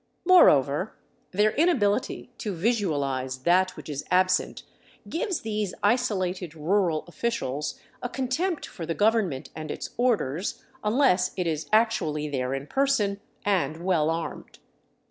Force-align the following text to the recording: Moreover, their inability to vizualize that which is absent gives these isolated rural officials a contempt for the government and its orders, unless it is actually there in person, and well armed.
Moreover, 0.25 0.95
their 1.29 1.51
inability 1.51 2.31
to 2.39 2.55
vizualize 2.55 3.43
that 3.43 3.75
which 3.77 3.87
is 3.87 4.03
absent 4.09 4.63
gives 5.07 5.41
these 5.41 5.75
isolated 5.83 6.55
rural 6.55 7.05
officials 7.07 7.79
a 8.01 8.09
contempt 8.09 8.65
for 8.65 8.87
the 8.87 8.95
government 8.95 9.51
and 9.55 9.69
its 9.69 9.91
orders, 9.97 10.63
unless 10.83 11.29
it 11.37 11.45
is 11.45 11.69
actually 11.71 12.27
there 12.27 12.55
in 12.55 12.65
person, 12.65 13.19
and 13.45 13.85
well 13.85 14.09
armed. 14.09 14.57